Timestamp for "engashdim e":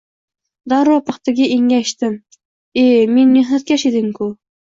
1.57-2.85